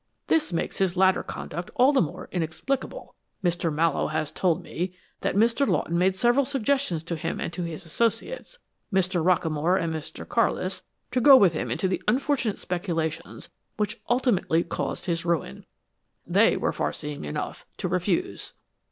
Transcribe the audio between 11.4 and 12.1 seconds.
him into the